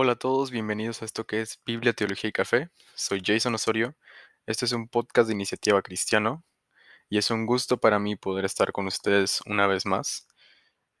[0.00, 2.70] Hola a todos, bienvenidos a esto que es Biblia, Teología y Café.
[2.94, 3.96] Soy Jason Osorio.
[4.46, 6.44] Este es un podcast de iniciativa cristiano
[7.10, 10.28] y es un gusto para mí poder estar con ustedes una vez más.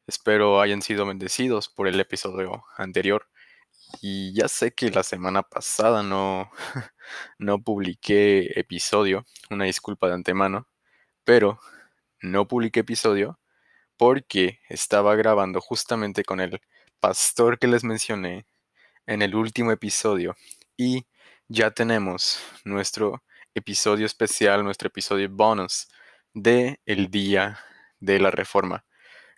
[0.08, 3.28] Espero hayan sido bendecidos por el episodio anterior.
[4.00, 6.50] Y ya sé que la semana pasada no,
[7.38, 10.66] no publiqué episodio, una disculpa de antemano,
[11.22, 11.60] pero
[12.20, 13.38] no publiqué episodio
[13.96, 16.60] porque estaba grabando justamente con el
[16.98, 18.44] pastor que les mencioné
[19.08, 20.36] en el último episodio
[20.76, 21.06] y
[21.48, 25.88] ya tenemos nuestro episodio especial, nuestro episodio bonus
[26.34, 27.58] de el día
[28.00, 28.84] de la reforma.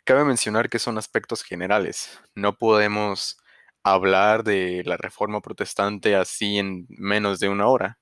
[0.04, 2.20] Cabe mencionar que son aspectos generales.
[2.34, 3.38] No podemos
[3.84, 7.98] hablar de la reforma protestante así en menos de una hora,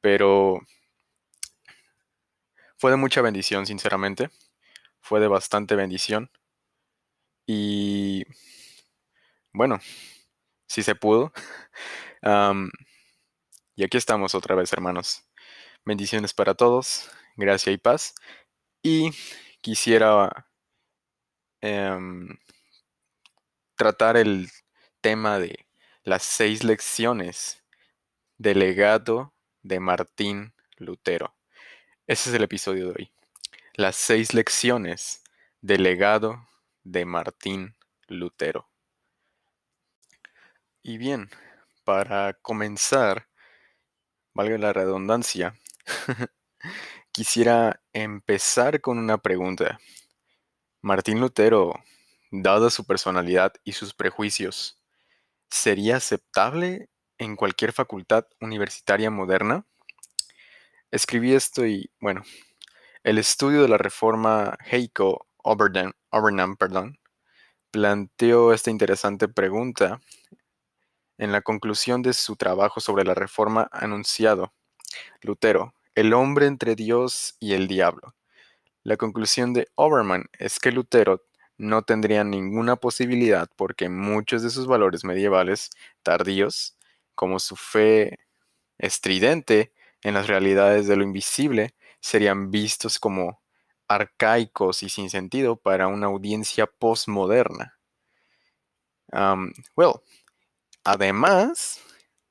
[0.00, 0.60] pero
[2.78, 4.30] fue de mucha bendición, sinceramente.
[5.00, 6.30] Fue de bastante bendición.
[7.46, 8.24] Y
[9.52, 9.80] bueno,
[10.68, 11.32] si se pudo.
[13.76, 15.24] y aquí estamos otra vez, hermanos.
[15.84, 18.14] Bendiciones para todos, gracia y paz.
[18.82, 19.10] Y
[19.60, 20.46] quisiera
[21.60, 22.38] em,
[23.74, 24.50] tratar el
[25.00, 25.66] tema de
[26.04, 27.64] las seis lecciones
[28.36, 31.34] del legado de Martín Lutero.
[32.06, 33.12] Ese es el episodio de hoy.
[33.74, 35.22] Las seis lecciones
[35.60, 36.48] del legado
[36.84, 38.68] de Martín Lutero.
[40.82, 41.28] Y bien,
[41.84, 43.28] para comenzar,
[44.32, 45.54] valga la redundancia,
[47.12, 49.80] quisiera empezar con una pregunta.
[50.80, 51.74] Martín Lutero,
[52.30, 54.80] dada su personalidad y sus prejuicios,
[55.50, 59.66] ¿sería aceptable en cualquier facultad universitaria moderna?
[60.92, 62.22] Escribí esto y, bueno,
[63.02, 66.98] el estudio de la reforma Heiko Obernan, perdón,
[67.70, 70.00] planteó esta interesante pregunta
[71.18, 74.54] en la conclusión de su trabajo sobre la reforma anunciado,
[75.20, 78.14] Lutero, el hombre entre Dios y el diablo.
[78.84, 81.24] La conclusión de Obermann es que Lutero
[81.58, 85.70] no tendría ninguna posibilidad porque muchos de sus valores medievales
[86.02, 86.78] tardíos,
[87.14, 88.18] como su fe
[88.78, 89.72] estridente
[90.02, 93.42] en las realidades de lo invisible, serían vistos como
[93.88, 97.78] arcaicos y sin sentido para una audiencia postmoderna.
[99.74, 100.02] Well,
[100.84, 101.80] Además,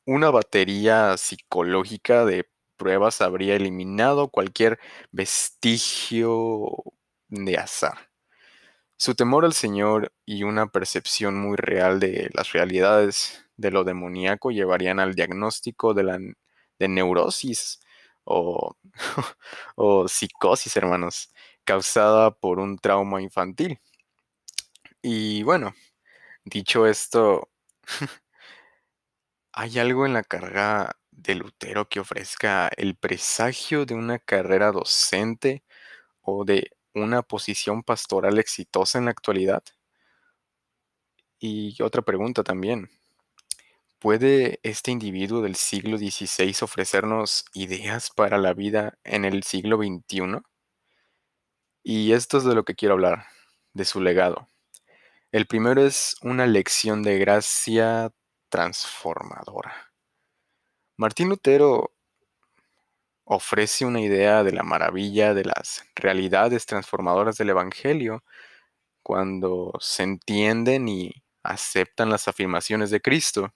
[0.06, 4.80] una batería psicológica de pruebas habría eliminado cualquier
[5.12, 6.72] vestigio
[7.30, 8.10] de azar.
[8.98, 14.52] Su temor al Señor y una percepción muy real de las realidades de lo demoníaco
[14.52, 16.20] llevarían al diagnóstico de, la,
[16.80, 17.80] de neurosis
[18.24, 18.76] o,
[19.76, 21.32] o psicosis, hermanos,
[21.64, 23.80] causada por un trauma infantil.
[25.02, 25.74] Y bueno,
[26.46, 27.50] dicho esto,
[29.60, 35.64] ¿Hay algo en la carga de Lutero que ofrezca el presagio de una carrera docente
[36.22, 39.64] o de una posición pastoral exitosa en la actualidad?
[41.40, 42.92] Y otra pregunta también.
[43.98, 50.40] ¿Puede este individuo del siglo XVI ofrecernos ideas para la vida en el siglo XXI?
[51.82, 53.26] Y esto es de lo que quiero hablar,
[53.74, 54.48] de su legado.
[55.32, 58.14] El primero es una lección de gracia
[58.50, 59.74] transformadora.
[60.98, 61.92] Martín Lutero
[63.24, 68.24] ofrece una idea de la maravilla de las realidades transformadoras del Evangelio
[69.04, 73.54] cuando se entienden y aceptan las afirmaciones de Cristo.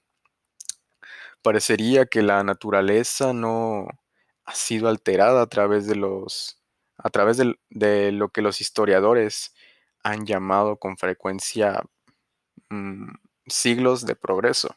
[1.42, 3.88] Parecería que la naturaleza no
[4.46, 6.58] ha sido alterada a través de los
[7.04, 9.56] a través de, lo que los historiadores
[10.04, 11.82] han llamado con frecuencia
[12.70, 13.10] mm,
[13.48, 14.76] siglos de progreso.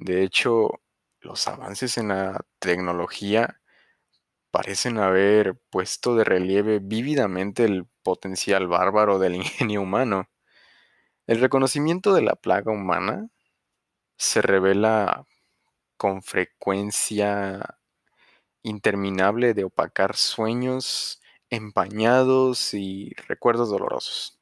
[0.00, 0.80] De hecho,
[1.20, 3.60] los avances en la tecnología
[4.50, 10.30] parecen haber puesto de relieve vívidamente el potencial bárbaro del ingenio humano.
[11.26, 13.28] El reconocimiento de la plaga humana
[14.16, 15.26] se revela
[15.98, 17.78] con frecuencia
[18.62, 21.20] interminable de opacar sueños
[21.50, 24.40] empañados y recuerdos dolorosos.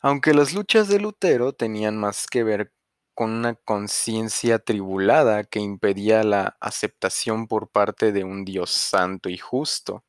[0.00, 2.72] Aunque las luchas de Lutero tenían más que ver
[3.16, 9.38] con una conciencia tribulada que impedía la aceptación por parte de un Dios santo y
[9.38, 10.04] justo.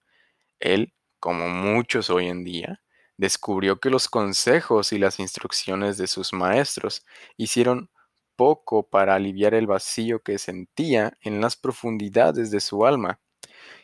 [0.60, 2.82] Él, como muchos hoy en día,
[3.16, 7.06] descubrió que los consejos y las instrucciones de sus maestros
[7.38, 7.90] hicieron
[8.36, 13.22] poco para aliviar el vacío que sentía en las profundidades de su alma.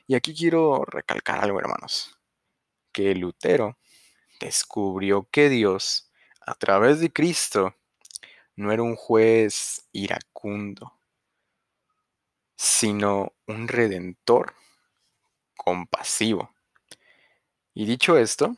[0.06, 2.20] Y aquí quiero recalcar algo, hermanos,
[2.92, 3.78] que Lutero
[4.42, 6.12] descubrió que Dios,
[6.42, 7.74] a través de Cristo,
[8.56, 10.94] no era un juez iracundo,
[12.56, 14.54] sino un redentor
[15.56, 16.54] compasivo.
[17.74, 18.56] Y dicho esto,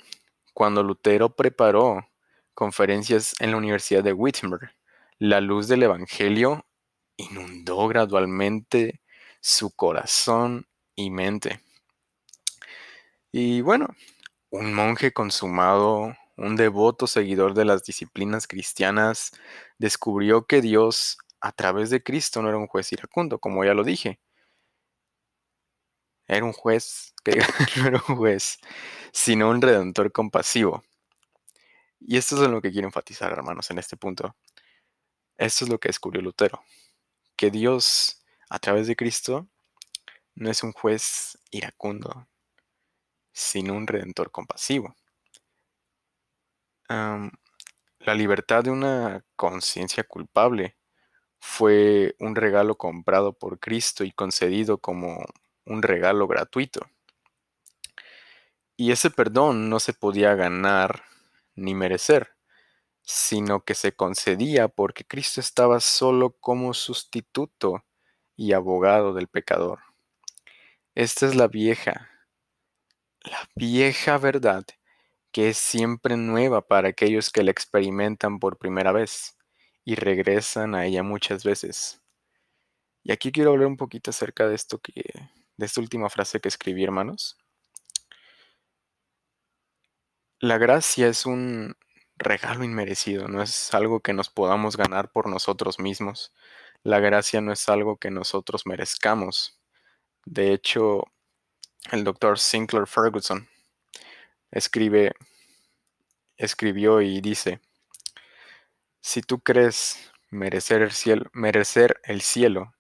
[0.54, 2.08] cuando Lutero preparó
[2.54, 4.72] conferencias en la Universidad de Wittenberg,
[5.20, 6.66] la luz del Evangelio
[7.18, 9.02] inundó gradualmente
[9.40, 11.62] su corazón y mente.
[13.32, 13.88] Y bueno,
[14.50, 19.32] un monje consumado, un devoto seguidor de las disciplinas cristianas,
[19.78, 23.84] descubrió que Dios, a través de Cristo, no era un juez iracundo, como ya lo
[23.84, 24.20] dije.
[26.28, 27.32] Era un juez, que
[27.82, 28.58] no era un juez,
[29.12, 30.84] sino un redentor compasivo.
[32.00, 34.36] Y esto es lo que quiero enfatizar, hermanos, en este punto.
[35.38, 36.64] Esto es lo que descubrió Lutero,
[37.36, 39.48] que Dios, a través de Cristo,
[40.36, 42.28] no es un juez iracundo,
[43.34, 44.96] sino un redentor compasivo.
[48.06, 50.78] La libertad de una conciencia culpable
[51.40, 55.26] fue un regalo comprado por Cristo y concedido como
[55.66, 56.88] un regalo gratuito.
[58.78, 61.04] Y ese perdón no se podía ganar
[61.56, 62.36] ni merecer,
[63.02, 67.86] sino que se concedía porque Cristo estaba solo como sustituto
[68.36, 69.80] y abogado del pecador.
[70.94, 72.12] Esta es la vieja,
[73.24, 74.66] la vieja verdad
[75.36, 79.38] que es siempre nueva para aquellos que la experimentan por primera vez
[79.84, 82.02] y regresan a ella muchas veces.
[83.04, 84.94] Y aquí quiero hablar un poquito acerca de esto que
[85.58, 87.38] de esta última frase que escribí, hermanos.
[90.40, 91.76] La gracia es un
[92.16, 96.32] regalo inmerecido, no es algo que nos podamos ganar por nosotros mismos.
[96.82, 99.60] La gracia no es algo que nosotros merezcamos.
[100.24, 101.04] De hecho,
[101.92, 103.50] el doctor Sinclair Ferguson
[104.56, 105.14] escribe,
[106.38, 107.60] escribió y dice,
[109.02, 112.74] si tú crees merecer el cielo, merecer el cielo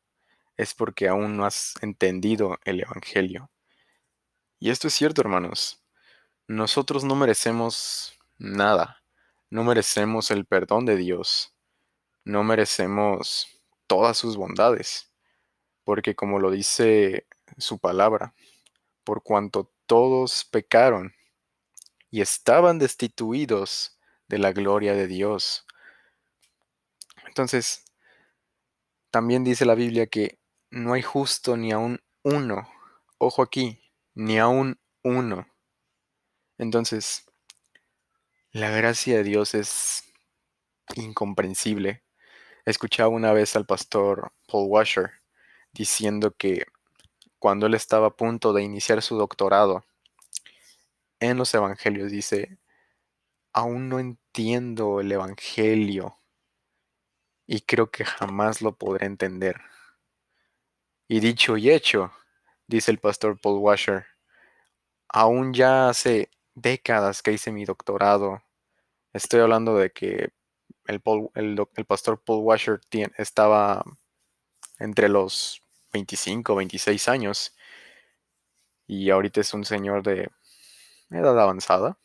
[0.57, 3.51] es porque aún no has entendido el Evangelio.
[4.57, 5.83] Y esto es cierto, hermanos.
[6.47, 9.03] Nosotros no merecemos nada.
[9.49, 11.53] No merecemos el perdón de Dios.
[12.23, 15.11] No merecemos todas sus bondades.
[15.83, 17.27] Porque como lo dice
[17.57, 18.33] su palabra,
[19.03, 21.13] por cuanto todos pecaron
[22.15, 25.65] y estaban destituidos de la gloria de Dios.
[27.27, 27.83] Entonces,
[29.11, 30.39] también dice la Biblia que
[30.69, 32.69] no hay justo ni aún uno.
[33.17, 33.81] Ojo aquí,
[34.13, 35.45] ni aún uno.
[36.57, 37.25] Entonces,
[38.51, 40.05] la gracia de Dios es
[40.95, 42.01] incomprensible.
[42.63, 45.11] Escuchaba una vez al pastor Paul Washer
[45.73, 46.65] diciendo que
[47.39, 49.83] cuando él estaba a punto de iniciar su doctorado
[51.29, 52.57] en los evangelios, dice,
[53.53, 56.19] aún no entiendo el evangelio
[57.47, 59.61] y creo que jamás lo podré entender.
[61.07, 62.11] Y dicho y hecho,
[62.67, 64.05] dice el pastor Paul Washer,
[65.07, 68.43] aún ya hace décadas que hice mi doctorado,
[69.13, 70.33] estoy hablando de que
[70.85, 71.01] el,
[71.35, 72.81] el, pastor Paul Washer
[73.17, 73.83] estaba
[74.79, 75.61] entre los
[75.93, 77.55] 25, 26 años
[78.87, 80.29] y ahorita es un señor de
[81.11, 81.97] edad avanzada.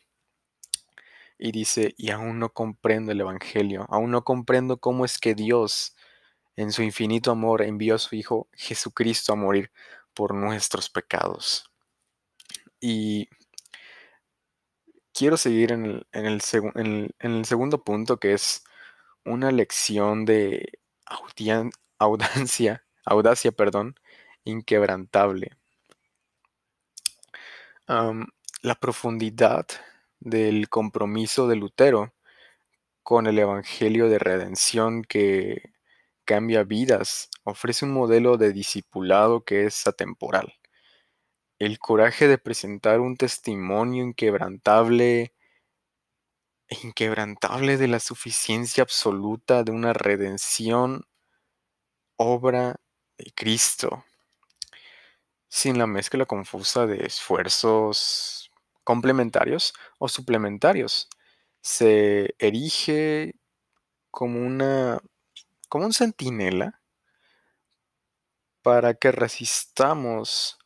[1.38, 5.96] Y dice, y aún no comprendo el Evangelio, aún no comprendo cómo es que Dios
[6.56, 9.70] en su infinito amor envió a su Hijo Jesucristo a morir
[10.14, 11.70] por nuestros pecados.
[12.80, 13.28] Y
[15.14, 16.40] quiero seguir en el,
[17.44, 18.64] segundo punto, que es
[19.24, 20.78] una lección de
[21.98, 23.94] audacia, audacia perdón,
[24.44, 25.56] inquebrantable.
[28.62, 29.66] La profundidad
[30.18, 32.12] del compromiso de Lutero
[33.02, 35.72] con el Evangelio de redención que
[36.26, 40.54] cambia vidas, ofrece un modelo de discipulado que es atemporal.
[41.58, 45.34] El coraje de presentar un testimonio inquebrantable,
[46.82, 51.06] inquebrantable de la suficiencia absoluta de una redención,
[52.16, 52.76] obra
[53.16, 54.04] de Cristo,
[55.48, 58.49] sin la mezcla confusa de esfuerzos
[58.84, 61.08] complementarios o suplementarios.
[61.60, 63.34] Se erige
[64.10, 65.00] como una
[65.68, 66.80] como un centinela
[68.62, 70.58] para que resistamos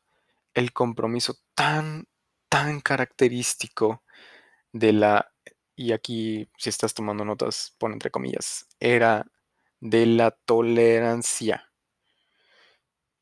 [0.54, 2.08] el compromiso tan,
[2.48, 4.02] tan característico
[4.72, 5.32] de la,
[5.76, 9.26] y aquí si estás tomando notas, pon entre comillas, era
[9.80, 11.70] de la tolerancia.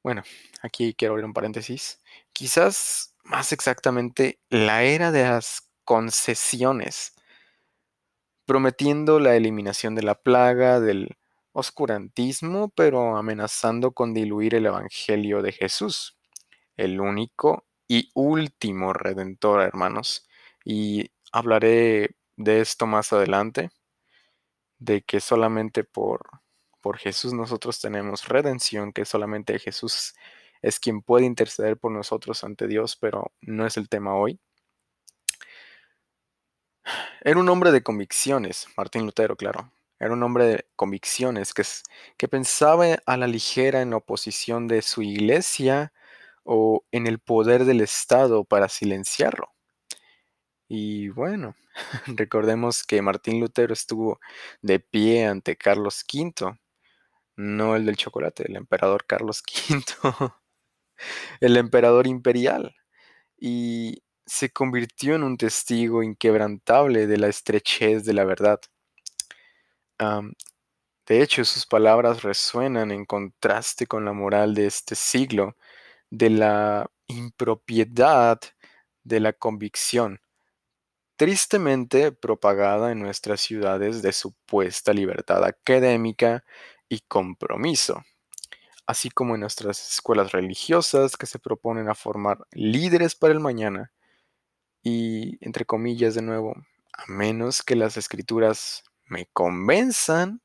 [0.02, 0.22] Bueno,
[0.62, 2.00] aquí quiero abrir un paréntesis.
[2.32, 7.14] Quizás más exactamente la era de las concesiones,
[8.44, 11.16] prometiendo la eliminación de la plaga, del
[11.52, 16.16] oscurantismo, pero amenazando con diluir el Evangelio de Jesús,
[16.76, 20.26] el único y último redentor, hermanos.
[20.64, 23.70] Y hablaré de esto más adelante,
[24.78, 26.22] de que solamente por,
[26.80, 30.14] por Jesús nosotros tenemos redención, que solamente Jesús
[30.62, 34.40] es quien puede interceder por nosotros ante Dios, pero no es el tema hoy.
[37.22, 39.72] Era un hombre de convicciones, Martín Lutero, claro.
[39.98, 41.62] Era un hombre de convicciones que,
[42.16, 45.92] que pensaba a la ligera en oposición de su iglesia
[46.44, 49.52] o en el poder del Estado para silenciarlo.
[50.68, 51.54] Y bueno,
[52.06, 54.20] recordemos que Martín Lutero estuvo
[54.62, 56.58] de pie ante Carlos V,
[57.36, 60.32] no el del chocolate, el emperador Carlos V,
[61.40, 62.74] el emperador imperial,
[63.38, 68.60] y se convirtió en un testigo inquebrantable de la estrechez de la verdad.
[71.06, 75.56] de hecho, sus palabras resuenan en contraste con la moral de este siglo,
[76.10, 78.40] de la impropiedad
[79.04, 80.20] de la convicción,
[81.16, 86.44] tristemente propagada en nuestras ciudades de supuesta libertad académica
[86.88, 88.02] y compromiso,
[88.86, 93.92] así como en nuestras escuelas religiosas que se proponen a formar líderes para el mañana
[94.82, 96.54] y, entre comillas, de nuevo,
[96.92, 100.40] a menos que las escrituras me convenzan,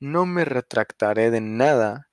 [0.00, 2.10] no me retractaré de nada,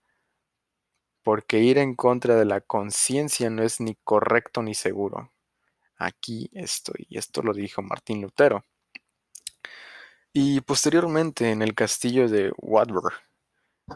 [1.24, 5.32] porque ir en contra de la conciencia no es ni correcto ni seguro.
[5.98, 7.08] Aquí estoy.
[7.10, 8.66] Y esto lo dijo Martín Lutero.
[10.34, 13.14] Y posteriormente en el castillo de Wartburg,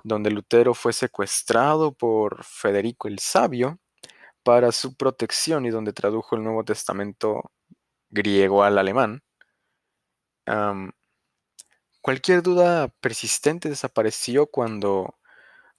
[0.03, 3.79] donde Lutero fue secuestrado por Federico el Sabio,
[4.47, 7.51] para su protección y donde tradujo el Nuevo Testamento
[8.09, 9.21] griego al alemán.
[12.01, 15.17] cualquier duda persistente desapareció cuando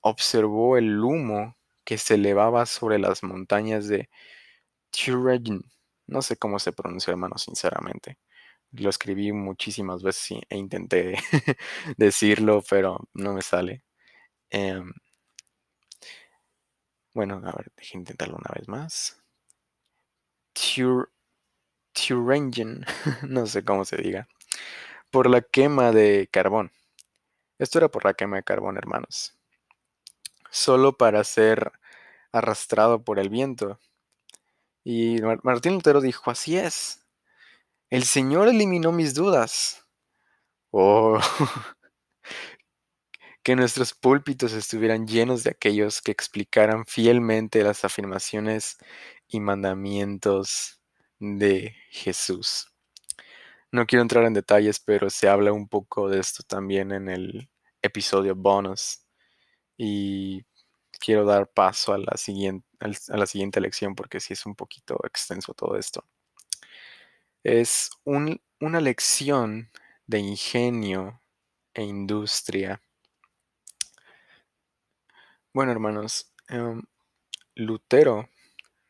[0.00, 4.10] observó el humo que se elevaba sobre las montañas de
[4.90, 5.62] Thuringen.
[6.06, 8.18] No sé cómo se pronuncia, hermano, sinceramente.
[8.72, 11.16] Lo escribí muchísimas veces e intenté
[11.98, 13.84] decirlo, pero no me sale.
[14.50, 14.92] Em,
[17.14, 19.22] bueno, a ver, deje intentarlo una vez más.
[21.92, 22.84] Thuringen,
[23.28, 24.28] no sé cómo se diga.
[25.10, 26.72] Por la quema de carbón.
[27.58, 29.36] Esto era por la quema de carbón, hermanos.
[30.50, 31.72] Solo para ser
[32.32, 33.78] arrastrado por el viento.
[34.84, 37.06] Y Martín Lutero dijo, así es.
[37.90, 39.86] El Señor eliminó mis dudas.
[40.70, 41.18] Oh,
[43.48, 48.76] que nuestros púlpitos estuvieran llenos de aquellos que explicaran fielmente las afirmaciones
[49.26, 50.82] y mandamientos
[51.18, 52.70] de Jesús.
[53.72, 57.48] No quiero entrar en detalles, pero se habla un poco de esto también en el
[57.80, 59.06] episodio bonus.
[59.78, 60.44] Y
[61.00, 65.00] quiero dar paso a la siguiente, a la siguiente lección porque sí es un poquito
[65.06, 66.04] extenso todo esto.
[67.42, 69.70] Es una lección
[70.06, 71.22] de ingenio
[71.72, 72.82] e industria
[75.52, 76.82] bueno, hermanos, em,
[77.54, 78.28] Lutero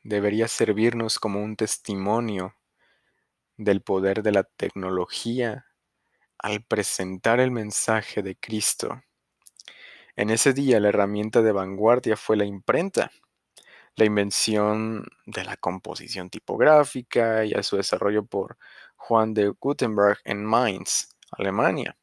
[0.04, 2.54] debería servirnos como un testimonio
[3.58, 5.66] del poder de la tecnología
[6.38, 9.02] al presentar el mensaje de Cristo.
[10.16, 13.10] En ese día la herramienta de vanguardia fue la imprenta,
[13.96, 18.58] la invención de la composición tipográfica y a su desarrollo por
[18.96, 21.98] Juan de Gutenberg en Mainz, Alemania.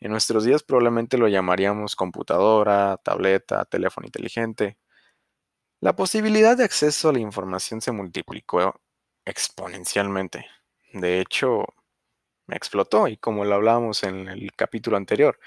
[0.00, 4.78] En nuestros días probablemente lo llamaríamos computadora, tableta, teléfono inteligente.
[5.80, 8.80] La posibilidad de acceso a la información se multiplicó
[9.24, 10.46] exponencialmente.
[10.92, 11.64] De hecho,
[12.46, 15.38] me explotó y como lo hablábamos en el capítulo anterior,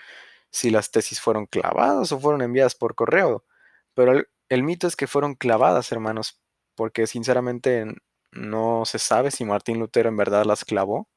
[0.52, 3.46] si las tesis fueron clavadas o fueron enviadas por correo.
[3.94, 6.42] Pero el, el mito es que fueron clavadas, hermanos,
[6.76, 7.86] porque sinceramente
[8.32, 11.10] no se sabe si Martín Lutero en verdad las clavó.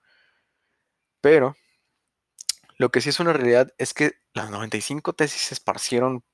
[1.21, 1.57] Pero
[2.78, 6.25] lo que sí es una realidad es que las 95 tesis se esparcieron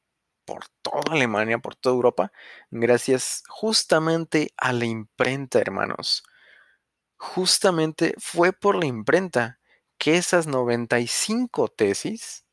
[0.44, 2.32] por toda Alemania, por toda Europa,
[2.70, 6.24] gracias justamente a la imprenta, hermanos.
[7.16, 9.60] Justamente fue por la imprenta
[9.98, 12.46] que esas 95 tesis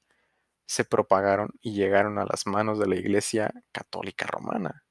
[0.67, 4.83] se propagaron y llegaron a las manos de la Iglesia Católica Romana.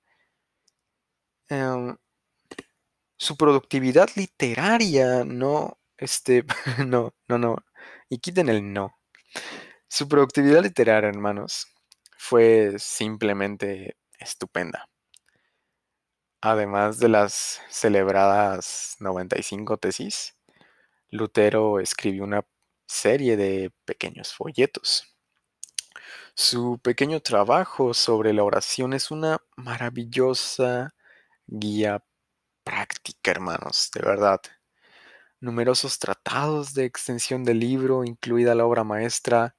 [1.49, 1.97] Em,
[3.19, 6.45] su productividad literaria no, este,
[6.87, 7.57] no, no, no,
[8.09, 8.97] y quiten el no.
[9.89, 11.69] Su productividad literaria, hermanos,
[12.19, 14.89] fue simplemente estupenda.
[16.41, 20.37] Además de las celebradas 95 tesis,
[21.11, 22.45] Lutero escribió una
[22.87, 25.17] serie de pequeños folletos.
[26.35, 30.95] Su pequeño trabajo sobre la oración es una maravillosa
[31.47, 32.05] guía
[32.65, 34.41] práctica, hermanos, de verdad.
[35.41, 39.55] Numerosos tratados de extensión del libro, incluida la obra maestra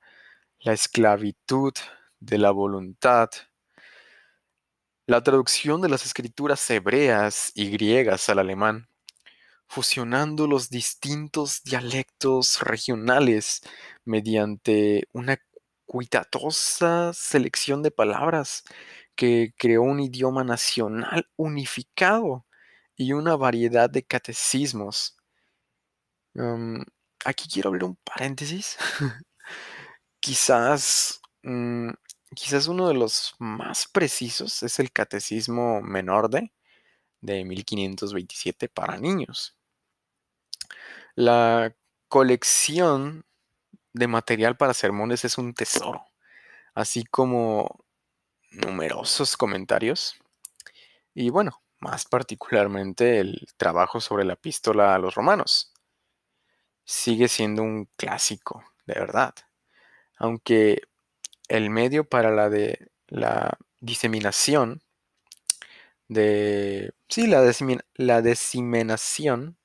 [0.60, 1.74] La esclavitud
[2.20, 3.30] de la voluntad,
[5.08, 8.90] la traducción de las escrituras hebreas y griegas al alemán,
[9.68, 13.62] fusionando los distintos dialectos regionales
[14.06, 15.38] mediante una
[15.86, 18.64] cuidadosa selección de palabras
[19.16, 22.46] que creó un idioma nacional unificado
[22.96, 25.17] y una variedad de catecismos.
[26.38, 26.84] Um,
[27.26, 28.78] aquí quiero abrir un paréntesis.
[30.20, 31.90] quizás, mm,
[32.36, 36.54] quizás uno de los más precisos es el Catecismo Menor de,
[37.22, 39.58] de 1527 para niños.
[41.16, 41.76] La
[42.08, 43.26] colección
[43.94, 46.06] de material para sermones es un tesoro,
[46.76, 47.84] así como
[48.52, 50.18] numerosos comentarios.
[51.16, 55.74] Y bueno, más particularmente el trabajo sobre la epístola a los romanos.
[56.88, 59.36] Sigue siendo un clásico, de verdad.
[60.18, 60.82] Aunque
[61.50, 64.82] el medio para la de la diseminación
[66.08, 67.42] de sí, la,
[67.96, 69.58] la diseminación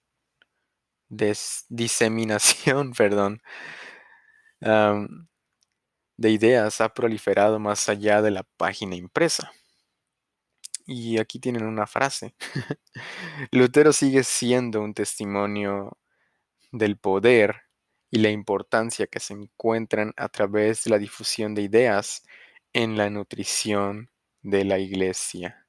[1.68, 3.42] diseminación, perdón,
[6.16, 9.52] de ideas ha proliferado más allá de la página impresa.
[10.86, 12.34] Y aquí tienen una frase.
[13.52, 15.96] Lutero sigue siendo un testimonio
[16.72, 17.62] del poder
[18.10, 22.24] y la importancia que se encuentran a través de la difusión de ideas
[22.72, 24.10] en la nutrición
[24.42, 25.66] de la iglesia.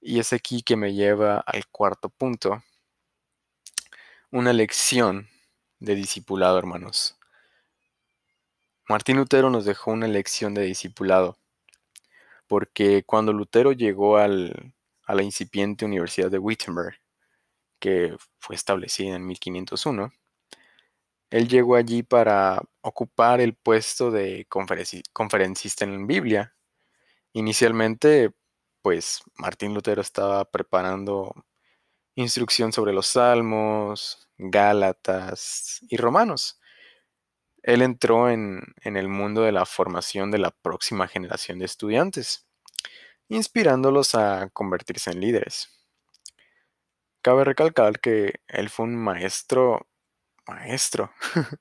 [0.00, 2.62] Y es aquí que me lleva al cuarto punto,
[4.30, 5.28] una lección
[5.78, 7.18] de discipulado, hermanos.
[8.88, 11.38] Martín Lutero nos dejó una lección de discipulado,
[12.46, 17.01] porque cuando Lutero llegó a la incipiente Universidad de Wittenberg,
[17.82, 20.12] que fue establecida en 1501,
[21.30, 26.54] él llegó allí para ocupar el puesto de conferencista en Biblia.
[27.32, 28.32] Inicialmente,
[28.82, 31.34] pues Martín Lutero estaba preparando
[32.14, 36.60] instrucción sobre los Salmos, Gálatas y Romanos.
[37.64, 42.46] Él entró en, el mundo de la formación de la próxima generación de estudiantes,
[43.28, 45.81] inspirándolos a convertirse en líderes.
[47.22, 49.86] Cabe recalcar que él fue un maestro,
[50.48, 51.12] maestro.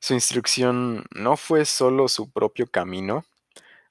[0.00, 3.24] su instrucción no fue solo su propio camino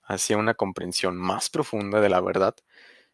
[0.04, 2.56] hacia una comprensión más profunda de la verdad,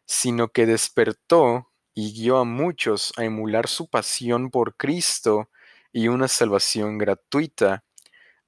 [0.06, 5.50] sino que despertó y guió a muchos a emular su pasión por Cristo
[5.92, 7.84] y una salvación gratuita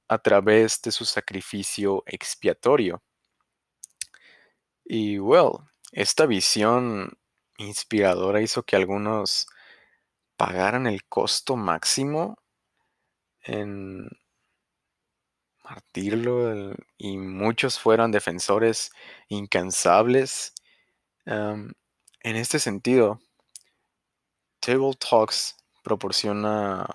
[0.07, 3.03] a través de su sacrificio expiatorio.
[4.85, 5.51] Y well,
[5.91, 7.17] esta visión
[7.57, 9.47] inspiradora hizo que algunos
[10.37, 12.37] pagaran el costo máximo
[13.43, 14.07] en
[15.63, 18.91] martirlo y muchos fueron defensores
[19.27, 20.53] incansables.
[21.25, 21.75] en
[22.35, 23.19] este sentido,
[24.59, 26.85] Table Talks proporciona,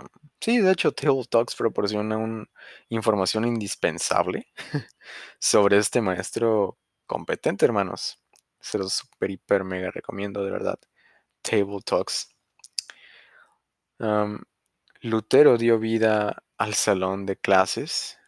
[0.41, 2.45] sí, de hecho Table Talks proporciona una
[2.89, 4.47] información indispensable
[5.41, 8.22] sobre este maestro competente, hermanos.
[8.63, 10.79] Se los super, hiper, mega recomiendo, de verdad.
[11.43, 12.35] Table Talks.
[15.01, 18.19] Lutero dio vida al salón de clases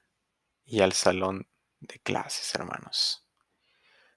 [0.64, 1.46] y al salón
[1.80, 3.24] de clases, hermanos.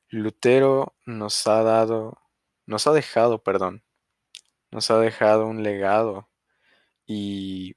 [0.09, 2.21] Lutero nos ha dado,
[2.65, 3.83] nos ha dejado, perdón,
[4.71, 6.29] nos ha dejado un legado
[7.05, 7.75] y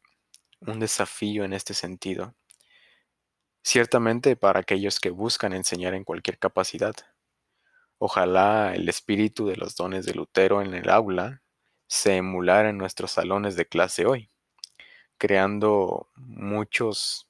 [0.60, 2.34] un desafío en este sentido.
[3.62, 6.94] Ciertamente para aquellos que buscan enseñar en cualquier capacidad.
[8.02, 11.42] Ojalá el espíritu de los dones de Lutero en el aula
[11.86, 14.30] se emulara en nuestros salones de clase hoy,
[15.18, 17.28] creando muchos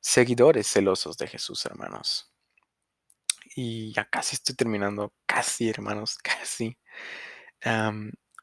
[0.00, 2.32] seguidores celosos de Jesús, hermanos.
[3.54, 6.78] Y ya casi estoy terminando, casi, hermanos, casi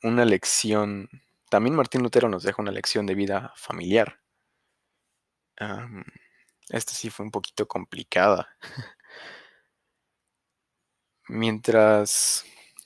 [0.04, 1.10] una lección,
[1.50, 4.22] también Martín Lutero nos deja una lección de vida familiar.
[6.70, 8.48] esta sí fue un poquito complicada.
[11.30, 12.46] Mientras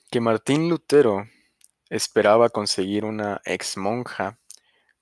[0.10, 1.28] que Martín Lutero
[1.90, 4.40] esperaba conseguir una ex monja,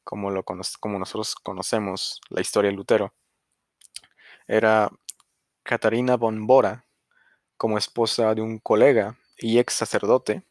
[0.04, 3.13] como, lo como nosotros conocemos la historia de Lutero,
[4.47, 4.89] era
[5.63, 6.86] Catarina von Bora,
[7.58, 10.43] como esposa de un colega y ex sacerdote,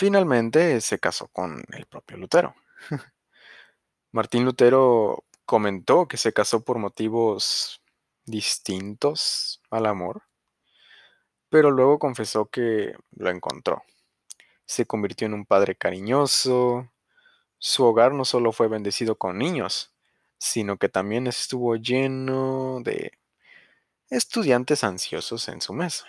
[0.00, 2.54] Finalmente se casó con el propio Lutero.
[4.12, 7.82] Martín Lutero comentó que se casó por motivos
[8.24, 10.22] distintos al amor,
[11.50, 13.82] pero luego confesó que lo encontró.
[14.64, 16.90] Se convirtió en un padre cariñoso.
[17.58, 19.92] Su hogar no solo fue bendecido con niños,
[20.38, 23.12] sino que también estuvo lleno de
[24.08, 26.06] estudiantes ansiosos en su mesa.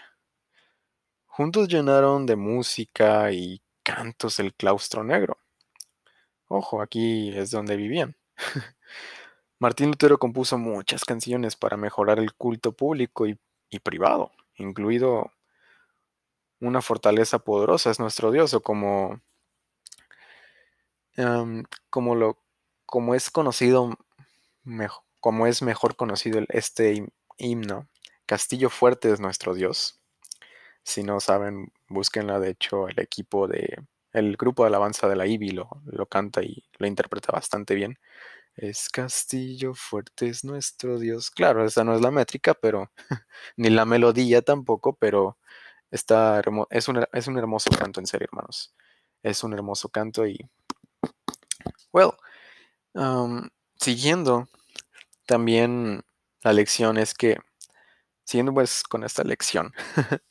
[1.26, 5.38] Juntos llenaron de música y cantos el claustro negro.
[6.48, 8.16] Ojo, aquí es donde vivían.
[9.60, 13.38] Martín Lutero compuso muchas canciones para mejorar el culto público y,
[13.84, 15.32] privado, incluido
[16.60, 19.22] una fortaleza poderosa es nuestro Dios, o como,
[21.18, 22.38] em, como, lo,
[22.86, 23.98] como es conocido,
[25.20, 27.06] como es mejor conocido este
[27.38, 27.88] himno,
[28.26, 30.00] Castillo fuerte es nuestro Dios.
[30.84, 32.40] Si no saben, búsquenla.
[32.40, 33.78] De hecho, el equipo de.
[34.14, 38.00] El grupo de alabanza de la IBI lo, lo canta y lo interpreta bastante bien.
[38.62, 41.32] Es Castillo fuerte es nuestro Dios.
[41.32, 42.92] Claro, esa no es la métrica, pero.
[43.58, 45.40] ni la melodía tampoco, pero.
[45.90, 48.72] Está es, un, es un hermoso canto, en serio, hermanos.
[49.24, 50.38] Es un hermoso canto y.
[51.92, 52.12] Well,
[53.78, 54.48] siguiendo,
[55.26, 56.04] también
[56.44, 57.40] la lección es que.
[58.26, 59.74] Siguiendo pues con esta lección.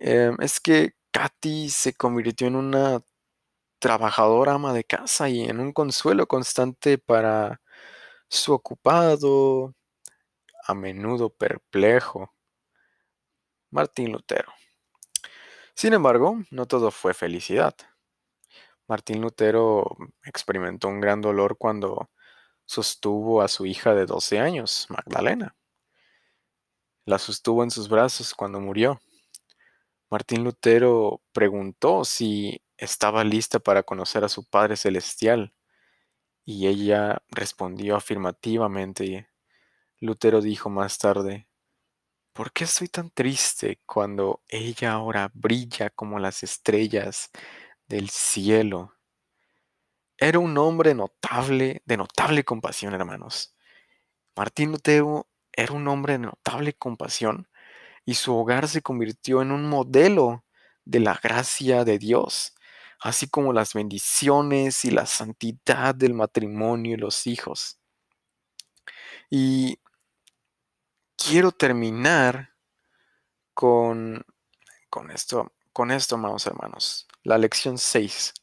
[0.00, 3.00] Em, es que Katy se convirtió en una
[3.86, 7.60] trabajadora ama de casa y en un consuelo constante para
[8.28, 9.76] su ocupado,
[10.66, 12.34] a menudo perplejo,
[13.70, 14.52] Martín Lutero.
[15.72, 17.76] Sin embargo, no todo fue felicidad.
[18.88, 22.10] Martín Lutero experimentó un gran dolor cuando
[22.64, 25.54] sostuvo a su hija de 12 años, Magdalena.
[27.04, 29.00] La sostuvo en sus brazos cuando murió.
[30.10, 35.52] Martín Lutero preguntó si estaba lista para conocer a su Padre Celestial
[36.44, 39.28] y ella respondió afirmativamente.
[39.98, 41.48] Lutero dijo más tarde,
[42.32, 47.30] ¿por qué estoy tan triste cuando ella ahora brilla como las estrellas
[47.88, 48.94] del cielo?
[50.18, 53.54] Era un hombre notable, de notable compasión, hermanos.
[54.36, 57.48] Martín Lutero era un hombre de notable compasión
[58.04, 60.44] y su hogar se convirtió en un modelo
[60.84, 62.55] de la gracia de Dios,
[63.00, 67.78] así como las bendiciones y la santidad del matrimonio y los hijos.
[69.30, 69.80] Y
[71.16, 72.54] quiero terminar
[73.54, 74.24] con,
[74.90, 78.34] con esto, con esto, amados hermanos, la lección 6,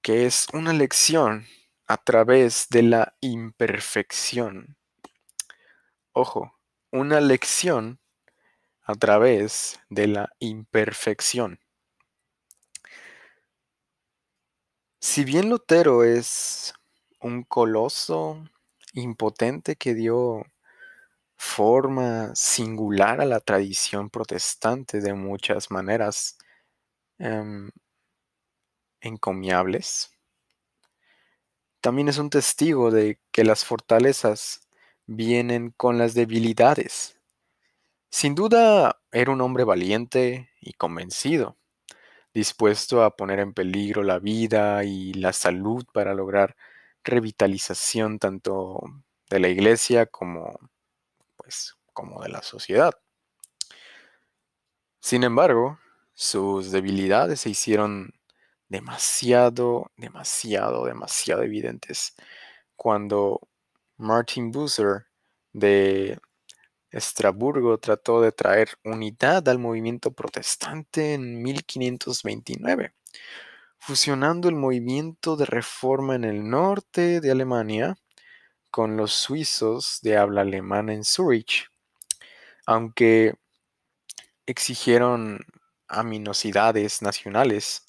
[0.00, 1.46] que es una lección
[1.86, 4.76] a través de la imperfección.
[6.12, 6.58] Ojo,
[6.90, 8.00] una lección
[8.82, 11.60] a través de la imperfección.
[15.06, 16.72] Si bien Lutero es
[17.20, 18.42] un coloso
[18.94, 20.46] impotente que dio
[21.36, 26.38] forma singular a la tradición protestante de muchas maneras
[27.18, 27.70] em,
[29.02, 30.10] encomiables,
[31.82, 34.66] también es un testigo de que las fortalezas
[35.04, 37.20] vienen con las debilidades.
[38.10, 41.58] Sin duda era un hombre valiente y convencido,
[42.34, 46.56] dispuesto a poner en peligro la vida y la salud para lograr
[47.04, 48.80] revitalización tanto
[49.30, 50.58] de la iglesia como
[51.36, 52.92] pues como de la sociedad.
[55.00, 55.78] Sin embargo,
[56.14, 58.14] sus debilidades se hicieron
[58.68, 62.14] demasiado, demasiado, demasiado evidentes
[62.76, 63.40] cuando
[63.96, 65.06] Martin Bucer
[65.52, 66.18] de
[66.94, 72.94] Estraburgo trató de traer unidad al movimiento protestante en 1529,
[73.78, 77.96] fusionando el movimiento de reforma en el norte de Alemania
[78.70, 81.68] con los suizos de habla alemana en Zurich,
[82.64, 83.34] aunque
[84.46, 85.44] exigieron
[85.88, 87.84] aminosidades nacionales,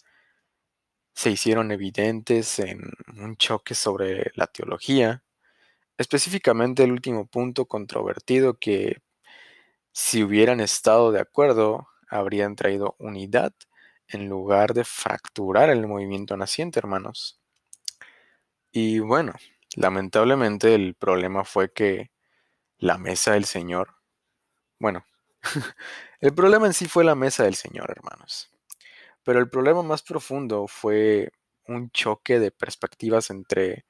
[1.13, 5.24] se hicieron evidentes en un choque sobre la teología,
[5.97, 9.01] Específicamente el último punto controvertido que
[9.93, 13.53] si hubieran estado de acuerdo habrían traído unidad
[14.07, 17.39] en lugar de fracturar el movimiento naciente, hermanos.
[18.71, 19.33] Y bueno,
[19.75, 22.11] lamentablemente el problema fue que
[22.77, 23.95] la mesa del Señor,
[24.79, 25.05] bueno,
[26.19, 28.51] el problema en sí fue la mesa del Señor, hermanos.
[29.23, 31.31] Pero el problema más profundo fue
[31.67, 33.85] un choque de perspectivas entre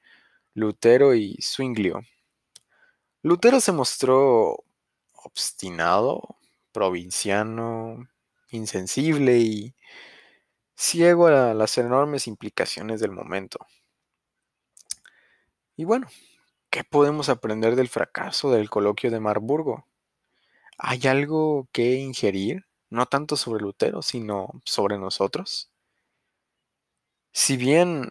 [0.56, 2.00] Lutero y Zwinglio.
[3.20, 4.64] Lutero se mostró
[5.12, 6.38] obstinado,
[6.72, 8.08] provinciano,
[8.48, 9.74] insensible y
[10.74, 13.66] ciego a las enormes implicaciones del momento.
[15.76, 16.06] Y bueno,
[16.70, 19.86] ¿qué podemos aprender del fracaso del coloquio de Marburgo?
[20.78, 22.64] ¿Hay algo que ingerir?
[22.88, 25.70] No tanto sobre Lutero, sino sobre nosotros.
[27.32, 28.10] Si bien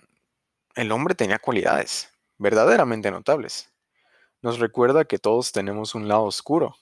[0.75, 3.71] el hombre tenía cualidades verdaderamente notables,
[4.41, 6.75] nos recuerda que todos tenemos un lado oscuro.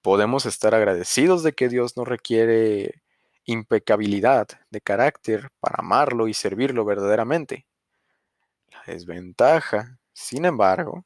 [0.00, 3.02] Podemos estar agradecidos de que Dios nos requiere
[3.44, 7.66] impecabilidad de carácter para amarlo y servirlo verdaderamente.
[8.70, 11.04] La desventaja, sin embargo,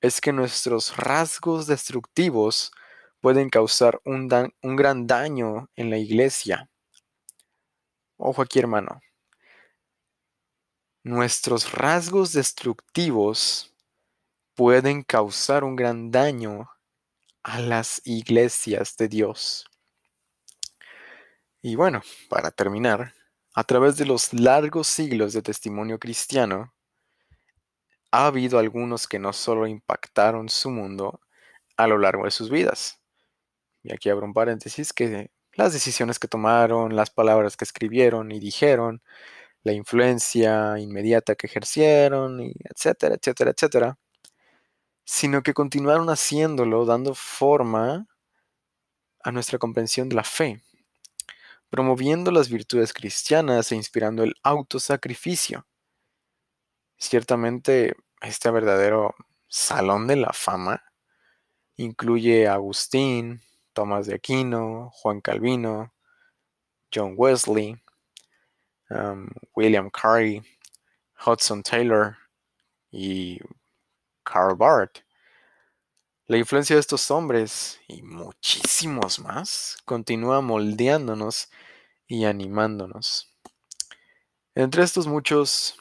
[0.00, 2.72] es que nuestros rasgos destructivos
[3.20, 4.28] pueden causar un,
[4.62, 6.68] un, gran daño en la iglesia.
[8.16, 9.00] Ojo aquí, hermano.
[11.04, 13.74] Nuestros rasgos destructivos
[14.54, 16.70] pueden causar un gran daño
[17.42, 19.66] a las iglesias de Dios.
[21.60, 23.14] Y bueno, para terminar,
[23.52, 26.72] a través de los largos siglos de testimonio cristiano,
[28.12, 31.20] ha habido algunos que no solo impactaron su mundo
[31.76, 33.00] a lo largo de sus vidas.
[33.82, 38.38] Y aquí abro un paréntesis que las decisiones que tomaron, las palabras que escribieron y
[38.38, 39.02] dijeron,
[39.64, 43.98] la influencia inmediata que ejercieron, y etcétera, etcétera, etcétera,
[45.04, 48.06] sino que continuaron haciéndolo dando forma
[49.24, 50.62] a nuestra comprensión de la fe
[51.72, 55.66] promoviendo las virtudes cristianas e inspirando el autosacrificio.
[56.98, 59.14] Ciertamente, este verdadero
[59.48, 60.82] salón de la fama
[61.76, 63.40] incluye a Agustín,
[63.72, 65.94] Tomás de Aquino, Juan Calvino,
[66.94, 67.81] John Wesley,
[68.92, 70.42] um, William Carey,
[71.24, 72.16] Hudson Taylor
[72.90, 73.38] y
[74.24, 75.00] Karl Barth.
[76.26, 81.50] La influencia de estos hombres y muchísimos más continúa moldeándonos
[82.06, 83.34] y animándonos.
[84.54, 85.76] Entre estos muchos,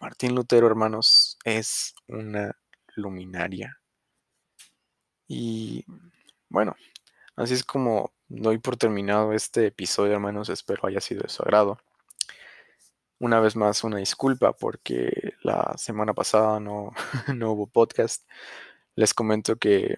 [0.00, 2.56] Martín Lutero, hermanos, es una
[2.94, 3.80] luminaria.
[5.26, 5.84] Y
[6.48, 6.76] bueno,
[7.36, 10.48] así es como doy por terminado este episodio, hermanos.
[10.48, 11.78] Espero haya sido de su agrado.
[13.20, 16.92] Una vez más, una disculpa porque la semana pasada no,
[17.34, 18.24] no hubo podcast
[18.98, 19.96] les comento que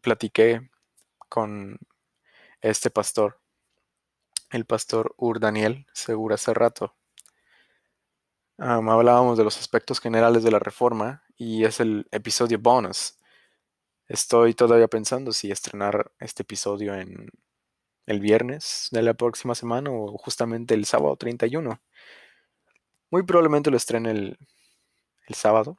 [0.00, 0.68] platiqué
[1.28, 1.78] con
[2.60, 3.38] este pastor,
[4.50, 6.96] el pastor Ur Daniel Segura hace rato.
[8.58, 13.16] hablábamos de los aspectos generales de la reforma y es el episodio bonus.
[14.08, 17.30] Estoy todavía pensando si estrenar este episodio en
[18.06, 21.80] el viernes de la próxima semana o justamente el sábado 31.
[23.10, 24.38] Muy probablemente lo estrene el,
[25.28, 25.78] el sábado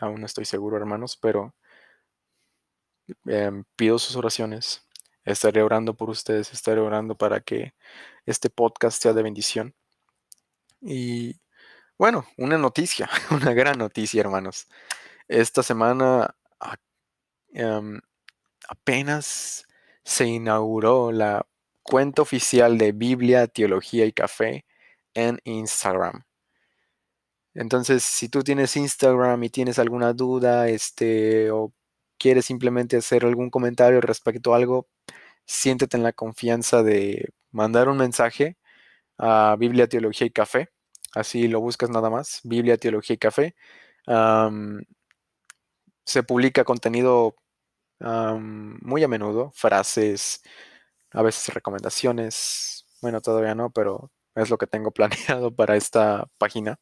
[0.00, 1.54] Aún no estoy seguro, hermanos, pero
[3.26, 4.86] em, pido sus oraciones.
[5.24, 7.74] Estaré orando por ustedes, estaré orando para que
[8.26, 9.74] este podcast sea de bendición.
[10.80, 11.40] Y
[11.98, 14.68] bueno, una noticia, una gran noticia, hermanos.
[15.28, 16.34] Esta semana
[17.52, 18.00] em,
[18.68, 19.66] apenas
[20.04, 21.46] se inauguró la
[21.82, 24.64] cuenta oficial de Biblia, Teología y Café
[25.14, 26.24] en Instagram.
[27.54, 31.72] Entonces, si tú tienes Instagram y tienes alguna duda, este, o
[32.18, 34.88] quieres simplemente hacer algún comentario respecto a algo,
[35.46, 38.58] siéntete en la confianza de mandar un mensaje
[39.18, 40.70] a Biblia, Teología y Café.
[41.14, 43.56] Así lo buscas nada más, Biblia, Teología y Café.
[46.04, 47.36] se publica contenido
[48.00, 50.42] muy a menudo, frases,
[51.12, 52.86] a veces recomendaciones.
[53.00, 56.78] Bueno, todavía no, pero es lo que tengo planeado para esta página.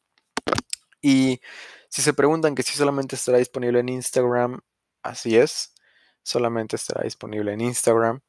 [1.01, 1.41] Y
[1.89, 4.61] si se preguntan que si solamente estará disponible en Instagram,
[5.03, 5.75] así es.
[6.23, 8.21] Solamente estará disponible en Instagram.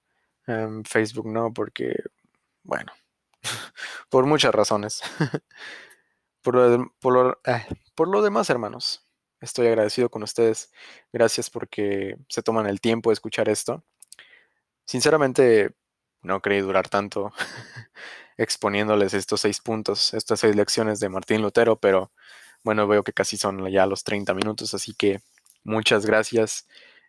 [0.48, 1.96] En Facebook no, porque,
[2.64, 2.92] bueno,
[4.10, 5.02] por muchas razones.
[6.42, 9.06] por, lo, eh, por lo demás, hermanos,
[9.42, 10.72] estoy agradecido con ustedes.
[11.12, 13.84] Gracias porque se toman el tiempo de escuchar esto.
[14.86, 15.76] Sinceramente,
[16.22, 17.34] no creí durar tanto
[18.38, 22.12] exponiéndoles estos seis puntos, estas seis lecciones de Martín Lutero, pero
[22.64, 25.22] bueno, veo que casi son ya los 30 minutos, así que
[25.64, 26.68] muchas gracias.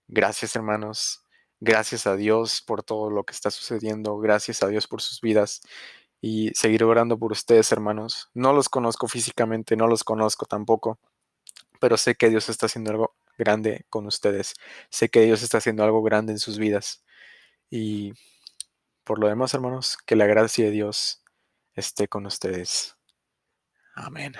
[0.08, 1.24] Gracias hermanos.
[1.60, 4.16] Gracias a Dios por todo lo que está sucediendo.
[4.18, 5.60] Gracias a Dios por sus vidas.
[6.22, 8.30] Y seguir orando por ustedes, hermanos.
[8.34, 10.98] No los conozco físicamente, no los conozco tampoco.
[11.80, 14.54] Pero sé que Dios está haciendo algo grande con ustedes.
[14.90, 17.04] Sé que Dios está haciendo algo grande en sus vidas.
[17.70, 18.14] Y
[19.10, 21.24] por lo demás, hermanos, que la gracia de Dios
[21.74, 22.96] esté con ustedes.
[23.96, 24.34] Amén.